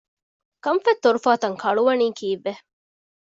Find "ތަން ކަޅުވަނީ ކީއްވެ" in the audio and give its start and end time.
1.41-2.53